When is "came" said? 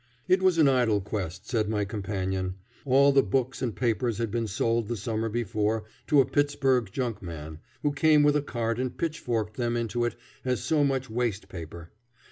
7.93-8.23